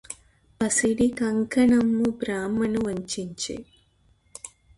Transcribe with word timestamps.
పసిడి 0.61 1.07
కంకణమ్ము 1.11 2.07
బ్రాహ్మణు 2.19 2.79
వంచించె 2.87 3.55